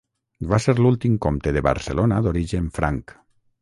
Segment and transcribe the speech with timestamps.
[0.53, 3.19] Va ser l'últim comte de Barcelona d'origen franc.